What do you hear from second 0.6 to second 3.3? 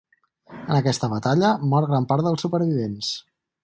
aquesta batalla mor gran part dels supervivents.